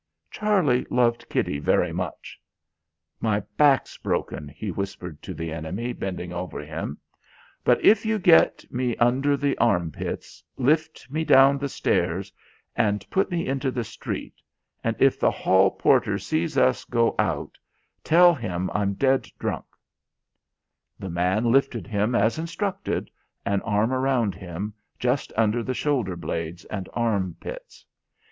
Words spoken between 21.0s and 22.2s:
man lifted him